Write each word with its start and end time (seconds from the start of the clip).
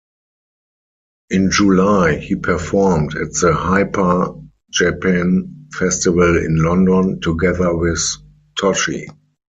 In 1.29 1.51
July, 1.51 2.15
he 2.15 2.33
performed 2.35 3.13
at 3.15 3.33
the 3.33 3.53
Hyper 3.53 4.33
Japan 4.71 5.67
Festival 5.75 6.37
in 6.43 6.55
London, 6.55 7.19
together 7.19 7.75
with 7.77 8.01
Toshi. 8.59 9.05